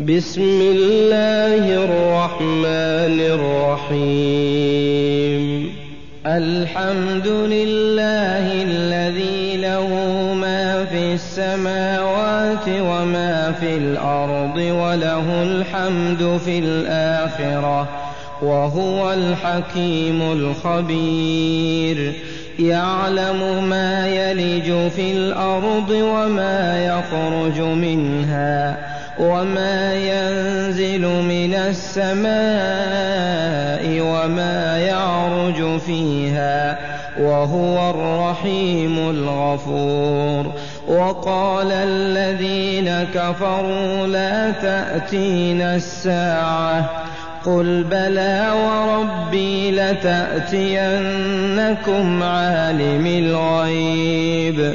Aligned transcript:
بسم 0.00 0.60
الله 0.60 1.84
الرحمن 1.84 3.20
الرحيم 3.90 5.44
الحمد 6.26 7.26
لله 7.26 8.62
الذي 8.62 9.56
له 9.56 9.88
ما 10.34 10.84
في 10.84 11.14
السماوات 11.14 12.68
وما 12.68 13.52
في 13.60 13.76
الأرض 13.76 14.56
وله 14.56 15.42
الحمد 15.42 16.40
في 16.44 16.58
الاخره 16.58 17.88
وهو 18.42 19.12
الحكيم 19.12 20.22
الخبير 20.32 22.12
يعلم 22.58 23.64
ما 23.68 24.08
يلج 24.08 24.90
في 24.90 25.12
الأرض 25.12 25.90
وما 25.90 26.84
يخرج 26.86 27.60
منها 27.60 28.93
وما 29.18 29.94
ينزل 29.94 31.00
من 31.06 31.54
السماء 31.54 32.34
وما 34.00 34.78
يعرج 34.78 35.80
فيها 35.80 36.78
وهو 37.20 37.90
الرحيم 37.90 38.98
الغفور 39.10 40.52
وقال 40.88 41.72
الذين 41.72 43.06
كفروا 43.14 44.06
لا 44.06 44.50
تاتينا 44.50 45.76
الساعة 45.76 47.04
قل 47.46 47.84
بلى 47.90 48.52
وربي 48.54 49.70
لتاتينكم 49.70 50.82
عالم 52.22 53.06
الغيب 53.06 54.74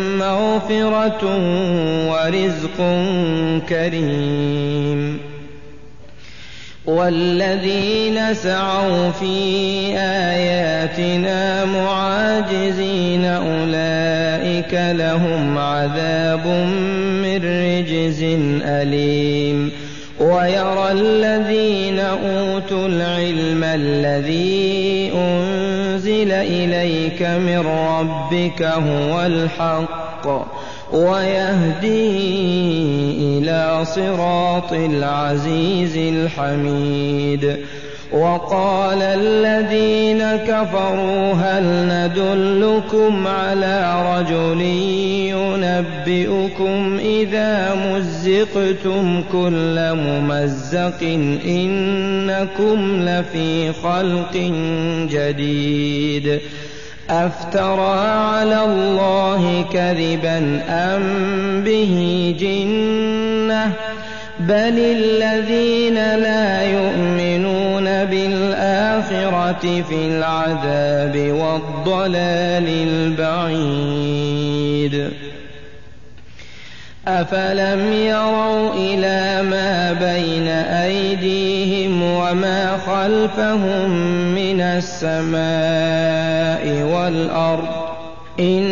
مغفرة 0.21 1.23
ورزق 2.11 2.77
كريم 3.69 5.19
والذين 6.85 8.33
سعوا 8.33 9.11
في 9.11 9.35
آياتنا 9.97 11.65
معاجزين 11.65 13.25
أولئك 13.25 14.73
لهم 14.73 15.57
عذاب 15.57 16.47
من 17.23 17.35
رجز 17.35 18.23
أليم 18.65 19.71
ويرى 20.19 20.91
الذين 20.91 21.99
أوتوا 21.99 22.87
العلم 22.87 23.63
الذي 23.63 25.11
أنزل 25.15 26.31
إليك 26.31 27.21
من 27.21 27.57
ربك 27.67 28.61
هو 28.61 29.21
الحق 29.25 30.00
الحق 30.25 30.45
ويهدي 30.93 32.17
إلى 33.39 33.85
صراط 33.85 34.73
العزيز 34.73 35.97
الحميد. 35.97 37.57
وقال 38.11 39.01
الذين 39.01 40.21
كفروا 40.47 41.33
هل 41.33 41.63
ندلكم 41.63 43.27
على 43.27 44.03
رجل 44.15 44.61
ينبئكم 45.31 46.99
إذا 46.99 47.75
مزقتم 47.75 49.23
كل 49.31 49.93
ممزق 49.93 51.03
إنكم 51.45 53.01
لفي 53.01 53.73
خلق 53.73 54.35
جديد. 55.11 56.39
أفترى 57.11 58.09
على 58.09 58.63
الله 58.63 59.65
كذبا 59.73 60.61
أم 60.69 61.03
به 61.63 62.35
جنة؟ 62.39 63.71
بل 64.39 64.79
الذين 64.79 65.95
لا 65.95 66.63
يؤمنون 66.63 67.83
بالآخرة 67.83 69.83
في 69.89 69.95
العذاب 69.95 71.17
والضلال 71.17 72.67
البعيد. 73.57 75.11
أفلم 77.07 77.93
يروا 77.93 78.73
إلى 78.73 79.49
ما 79.49 79.93
بين 79.93 80.47
أيديهم 80.47 82.03
وما 82.03 82.77
خلفهم 82.77 83.89
من 84.35 84.61
السماء 84.61 85.41
والأرض 86.93 87.67
إن 88.39 88.63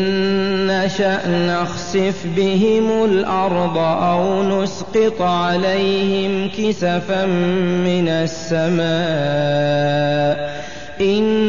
نشأ 0.68 1.20
نخسف 1.28 2.26
بهم 2.38 3.06
الأرض 3.06 3.78
أو 3.78 4.44
نسقط 4.44 5.22
عليهم 5.22 6.50
كسفا 6.58 7.26
من 7.86 8.08
السماء 8.08 8.90
إن 11.02 11.49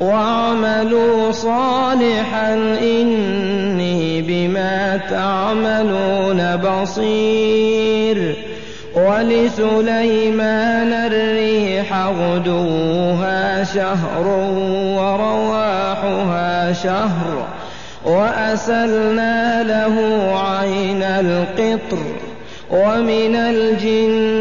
واعملوا 0.00 1.32
صالحا 1.32 2.54
إني 2.82 4.22
بما 4.22 5.00
تعملون 5.10 6.56
بصير. 6.56 8.34
ولسليمان 8.94 10.92
الريح 10.92 12.06
غدوها 12.06 13.64
شهر 13.64 14.26
ورواحها 14.96 16.72
شهر 16.72 17.46
وأسلنا 18.04 19.62
له 19.62 19.96
عين 20.38 21.02
القطر. 21.02 22.04
ومن 22.70 23.36
الجن 23.36 24.39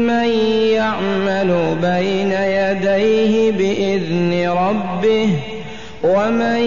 من 0.00 0.28
يعمل 0.72 1.76
بين 1.82 2.32
يديه 2.32 3.52
بإذن 3.52 4.48
ربه 4.48 5.28
ومن 6.02 6.58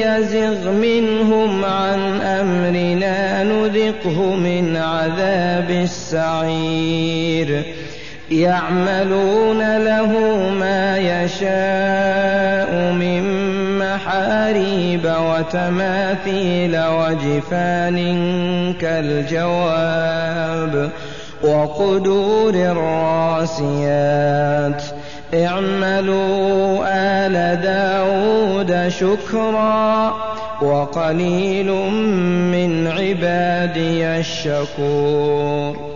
يزغ 0.00 0.70
منهم 0.70 1.64
عن 1.64 2.20
أمرنا 2.20 3.44
نذقه 3.44 4.34
من 4.34 4.76
عذاب 4.76 5.70
السعير. 5.70 7.62
يعملون 8.30 9.78
له 9.78 10.10
ما 10.60 10.98
يشاء 10.98 12.92
من 12.92 13.22
محاريب 13.78 15.04
وتماثيل 15.04 16.78
وجفان 16.78 17.98
كالجواب. 18.80 20.90
وقدور 21.44 22.54
الراسيات. 22.54 24.02
اعملوا 25.34 26.84
آل 26.86 27.60
داود 27.60 28.88
شكرا 28.88 30.14
وقليل 30.62 31.72
من 32.52 32.86
عبادي 32.86 34.06
الشكور. 34.06 35.92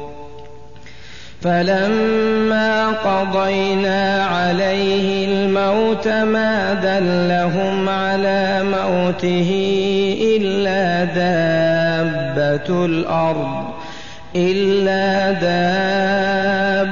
فلما 1.42 2.88
قضينا 2.88 4.24
عليه 4.24 5.28
الموت 5.28 6.08
ما 6.08 6.74
دلهم 6.74 7.88
على 7.88 8.62
موته 8.64 9.50
إلا 10.36 11.04
دابة 11.04 12.84
الأرض. 12.84 13.65
إلا 14.36 15.32
دابة 15.32 16.86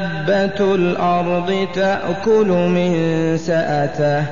الأرض 0.74 1.68
تأكل 1.74 2.46
من 2.48 2.92
سأته 3.38 4.24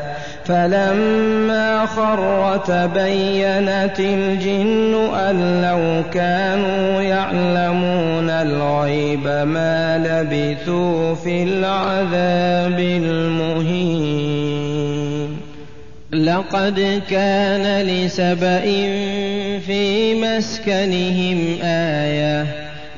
فلما 0.45 1.87
خر 1.87 2.57
تبينت 2.57 4.01
الجن 4.01 4.95
أن 5.15 5.63
لو 5.63 6.03
كانوا 6.11 7.03
يعلمون 7.03 8.31
الغيب 8.31 9.27
ما 9.27 9.99
لبثوا 9.99 11.15
في 11.15 11.43
العذاب 11.43 12.79
المهين. 12.79 14.33
لقد 16.13 17.03
كان 17.11 17.87
لسبإ 17.87 18.63
في 19.67 20.15
مسكنهم 20.15 21.59
آية 21.63 22.62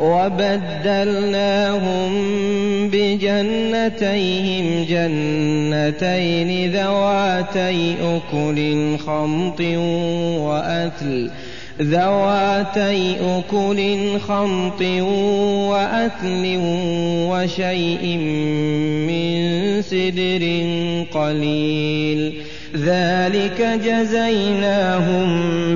وبدلناهم 0.00 2.10
بجنتيهم 2.88 4.84
جنتين 4.88 6.72
ذواتي 6.72 7.94
أكل 8.02 8.98
خمط 8.98 9.60
وأثل. 10.40 11.30
ذواتي 11.82 13.16
أكل 13.20 14.20
خمط 14.20 14.82
وأثل 15.70 16.58
وشيء 17.30 18.16
من 19.06 19.32
سدر 19.82 20.44
قليل. 21.20 22.20
ذلك 22.76 23.80
جزيناهم 23.84 25.28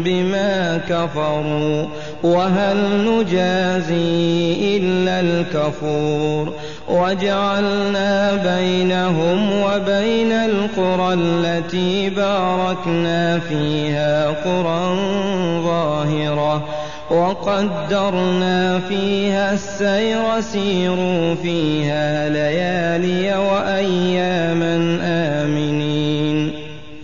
بما 0.02 0.80
كفروا. 0.88 1.86
وهل 2.22 3.04
نجازي 3.08 4.76
إلا 4.76 5.20
الكفور 5.20 6.54
وجعلنا 6.88 8.34
بينهم 8.34 9.52
وبين 9.62 10.32
القرى 10.32 11.14
التي 11.14 12.10
باركنا 12.10 13.38
فيها 13.38 14.28
قرى 14.28 14.96
ظاهرة 15.64 16.64
وقدرنا 17.10 18.78
فيها 18.88 19.52
السير 19.52 20.40
سيروا 20.40 21.34
فيها 21.34 22.28
ليالي 22.28 23.36
وأياما 23.36 24.11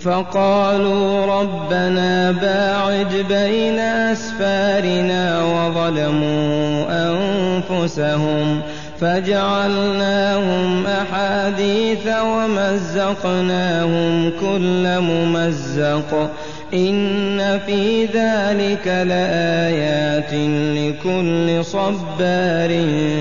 فقالوا 0.08 1.40
ربنا 1.40 2.31
باعد 2.31 3.26
بين 3.28 3.78
أسفارنا 3.78 5.43
وظلموا 5.43 6.84
أنفسهم 6.90 8.60
فجعلناهم 9.00 10.87
أحاديث 10.87 12.06
ومزقناهم 12.25 14.12
كل 14.40 15.00
ممزق 15.00 16.31
إن 16.75 17.61
في 17.67 18.05
ذلك 18.05 18.87
لآيات 18.87 20.32
لكل 20.76 21.65
صبار 21.65 22.70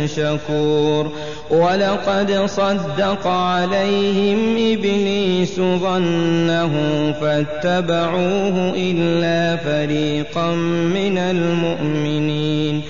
شكور 0.06 1.12
ولقد 1.50 2.46
صدق 2.46 3.28
عليهم 3.28 4.56
إبليس 4.58 5.56
ظنه 5.60 6.72
فاتبعوه 7.22 8.74
إلا 8.76 9.58
فريقا 9.58 10.52
من 10.96 11.18
المؤمنين 11.18 12.82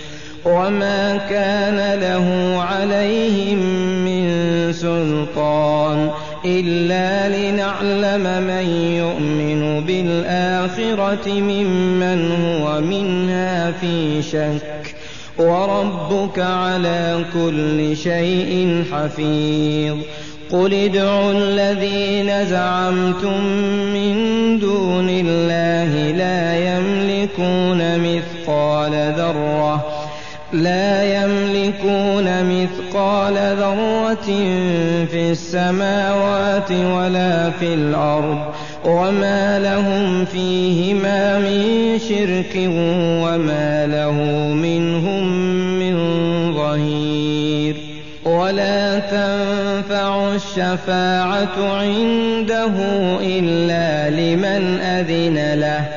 وما 0.45 1.17
كان 1.29 1.99
له 1.99 2.57
عليهم 2.61 3.57
من 4.05 4.27
سلطان 4.73 6.09
إلا 6.45 7.29
لنعلم 7.29 8.23
من 8.43 8.65
يؤمن 8.97 9.56
بالآخرة 10.07 11.27
ممن 11.31 12.31
هو 12.31 12.81
منها 12.81 13.71
في 13.71 14.21
شك. 14.21 14.95
وربك 15.37 16.39
على 16.39 17.25
كل 17.33 17.97
شيء 17.97 18.83
حفيظ. 18.91 19.97
قل 20.51 20.73
ادعوا 20.73 21.31
الذين 21.31 22.45
زعمتم 22.45 23.43
من 23.93 24.15
دون 24.59 25.09
الله 25.09 26.11
لا 26.11 26.55
يملكون 31.23 32.53
مثقال 32.53 33.55
ذرة 33.57 34.25
في 35.11 35.31
السماوات 35.31 36.71
ولا 36.71 37.49
في 37.49 37.73
الأرض. 37.73 38.39
وما 38.87 39.59
لهم 39.59 40.25
فيهما 40.25 41.39
من 41.39 41.99
شرك 41.99 42.55
وما 43.23 43.85
له 43.87 44.11
منهم 44.53 45.23
من 45.79 45.95
ظهير 46.53 47.75
ولا 48.25 48.99
تنفع 48.99 50.35
الشفاعة 50.35 51.77
عنده 51.77 52.73
إلا 53.21 54.09
لمن 54.09 54.79
أذن 54.79 55.59
له 55.59 55.96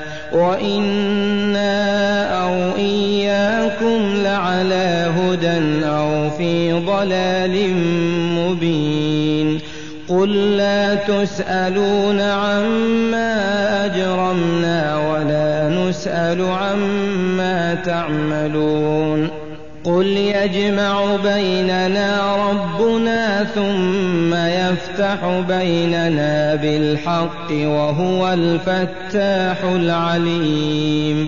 وإنا 0.33 1.81
أو 2.43 2.75
إياكم 2.77 4.15
لعلى 4.23 5.11
هدى 5.17 5.85
أو 5.85 6.29
في 6.29 6.71
ضلال 6.73 7.73
مبين 8.37 9.59
قل 10.09 10.57
لا 10.57 10.95
تسألون 10.95 12.21
عما 12.21 13.35
أجرمنا 13.85 14.97
ولا 15.09 15.69
نسأل 15.69 16.41
عما 16.41 17.75
تعملون 17.85 19.40
قل 19.83 20.05
يجمع 20.05 21.15
بيننا 21.15 22.35
ربنا 22.49 23.43
ثم 23.55 24.33
يفتح 24.33 25.43
بيننا 25.47 26.55
بالحق 26.55 27.51
وهو 27.51 28.33
الفتاح 28.33 29.63
العليم 29.63 31.27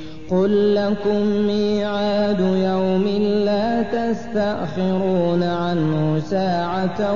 قل 0.31 0.75
لكم 0.75 1.25
ميعاد 1.47 2.39
يوم 2.39 3.07
لا 3.45 3.81
تستأخرون 3.81 5.43
عنه 5.43 6.19
ساعة 6.19 7.13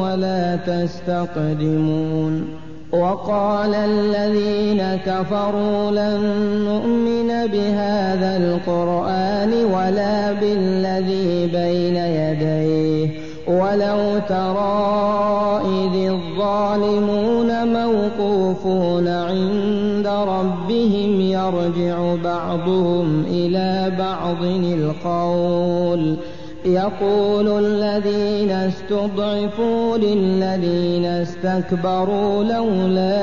ولا 0.00 0.56
تستقدمون 0.56 2.44
وقال 2.92 3.74
الذين 3.74 4.82
كفروا 5.06 5.90
لن 5.90 6.20
نؤمن 6.64 7.28
بهذا 7.46 8.36
القرآن 8.36 9.64
ولا 9.64 10.32
بالذي 10.32 11.46
بين 11.46 11.96
يديه 11.96 13.10
ولو 13.48 14.18
ترى 14.28 15.60
إذ 15.64 16.10
الظالمون 16.10 17.72
موقوفون 17.72 19.08
عند 19.08 19.81
ربهم 20.24 21.20
يرجع 21.20 22.14
بعضهم 22.24 23.24
إلى 23.30 23.92
بعض 23.98 24.44
القول. 24.44 26.16
يقول 26.64 27.64
الذين 27.64 28.50
استضعفوا 28.50 29.96
للذين 29.96 31.04
استكبروا 31.04 32.44
لولا 32.44 33.18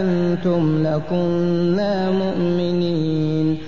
أنتم 0.00 0.82
لكنا 0.82 2.10
مؤمنين. 2.10 3.58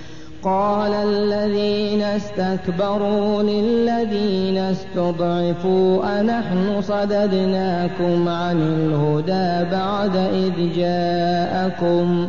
قال 0.46 0.92
الذين 0.92 2.02
استكبروا 2.02 3.42
للذين 3.42 4.58
استضعفوا 4.58 6.20
أنحن 6.20 6.80
صددناكم 6.80 8.28
عن 8.28 8.56
الهدى 8.62 9.70
بعد 9.70 10.16
إذ 10.16 10.76
جاءكم 10.76 12.28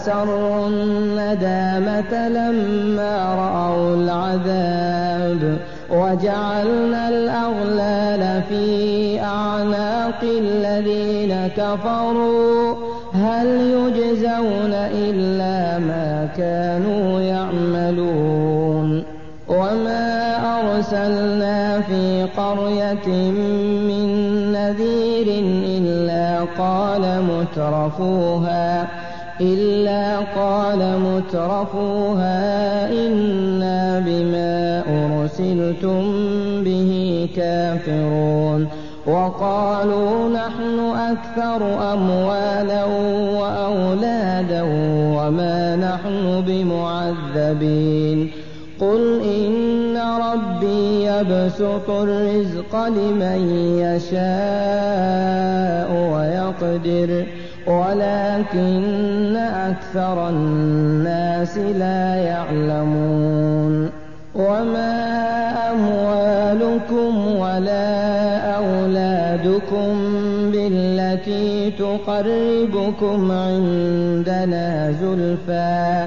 وأسروا 0.00 0.68
الندامة 0.68 2.28
لما 2.28 3.34
رأوا 3.34 3.96
العذاب 3.96 5.58
وجعلنا 5.90 7.08
الأغلال 7.08 8.42
في 8.48 9.20
أعناق 9.20 10.22
الذين 10.22 11.48
كفروا. 11.56 12.74
هل 13.14 13.46
يجزون 13.46 14.72
إلا 14.74 15.78
ما 15.78 16.28
كانوا 16.36 17.20
يعملون؟ 17.20 19.04
وما 19.48 20.36
أرسلنا 20.60 21.80
في 21.80 22.26
قرية 22.36 23.08
من 23.88 24.06
نذير 24.52 25.26
إلا 25.78 26.44
قال 26.58 27.22
مترفوها. 27.22 28.99
إلا 29.40 30.18
قال 30.18 30.78
مترفوها 31.00 32.38
إنا 32.92 33.98
بما 34.06 34.82
أرسلتم 34.88 36.02
به 36.64 37.28
كافرون. 37.36 38.68
وقالوا 39.06 40.28
نحن 40.28 40.78
أكثر 40.96 41.92
أموالا 41.92 42.84
وأولادا 43.40 44.62
وما 45.16 45.76
نحن 45.76 46.44
بمعذبين. 46.46 48.30
قل 48.80 49.20
إن 49.22 49.96
ربي 49.96 51.04
يبسط 51.04 51.90
الرزق 51.90 52.86
لمن 52.88 53.38
يشاء 53.78 54.20
ويقدر. 56.14 57.26
ولكن 57.70 59.36
أكثر 59.36 60.28
الناس 60.28 61.58
لا 61.58 62.14
يعلمون 62.14 63.90
وما 64.34 65.20
أموالكم 65.70 67.36
ولا 67.36 67.90
أولادكم 68.56 69.92
بالتي 70.52 71.70
تقربكم 71.70 73.32
عندنا 73.32 74.92
زلفى 74.92 76.06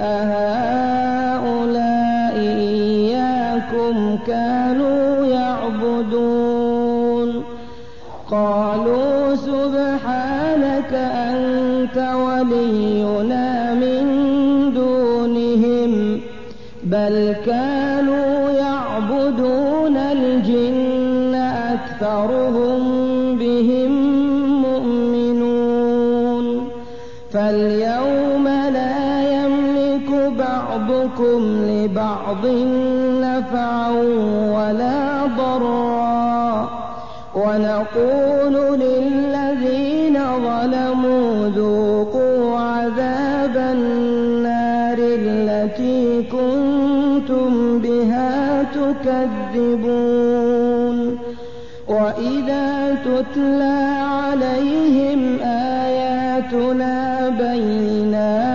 أهؤلاء 0.00 1.48
إياكم 2.38 4.18
كانوا 4.26 5.26
يعبدون؟ 5.26 6.78
قالوا 8.30 9.34
سبحانك 9.34 10.92
أنت 10.94 11.96
ولينا 12.14 13.74
من 13.74 14.04
دونهم 14.74 16.20
بل 16.84 17.34
كانوا 17.46 18.50
يعبدون 18.50 19.96
الجن 19.96 21.34
أكثر 21.34 21.88
أكثرهم 21.98 23.38
بهم 23.38 23.77
لبعض 32.28 32.46
نفعا 33.20 33.90
ولا 34.54 35.26
ضرا. 35.38 36.68
ونقول 37.34 38.54
للذين 38.80 40.18
ظلموا 40.44 41.48
ذوقوا 41.48 42.58
عذاب 42.58 43.56
النار 43.56 44.98
التي 44.98 46.22
كنتم 46.22 47.78
بها 47.78 48.62
تكذبون. 48.62 49.98
وإذا 51.88 52.94
تتلى 53.04 53.80
عليهم 54.00 55.38
آياتنا 55.42 56.94
بينات 57.28 58.47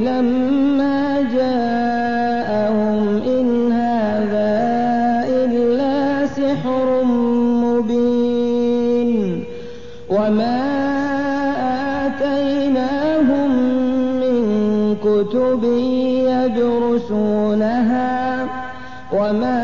لما 0.00 1.22
جاءهم 1.34 3.22
إن 3.26 3.72
هذا 3.72 4.54
إلا 5.28 6.26
سحر 6.26 7.04
مبين 7.64 9.44
وما 10.10 10.60
آتيناهم 12.06 13.50
من 14.20 14.36
كتب 15.04 15.62
يدرسونها 17.14 18.14
وما 19.12 19.63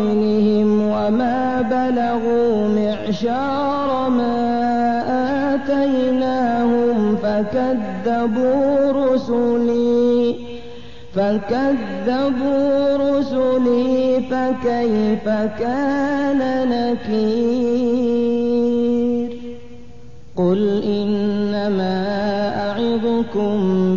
قبلهم 0.00 0.80
وما 0.80 1.62
بلغوا 1.62 2.68
معشار 2.68 4.10
ما 4.10 4.40
آتيناهم 5.54 7.16
فكذبوا 7.16 8.92
رسلي 8.92 10.34
فكذبوا 11.14 12.96
رسلي 12.96 14.20
فكيف 14.30 15.26
كان 15.58 16.40
نكير؟ 16.68 18.10
قل 20.36 20.82
إنما 20.84 21.96
أعظكم 22.70 23.96